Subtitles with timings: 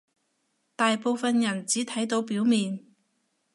[0.75, 2.87] 大部分人只睇到表面